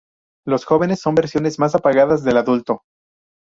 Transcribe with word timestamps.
Los 0.47 0.65
jóvenes 0.65 0.99
son 0.99 1.13
versiones 1.13 1.59
más 1.59 1.75
apagadas 1.75 2.23
del 2.23 2.37
adulto. 2.37 2.81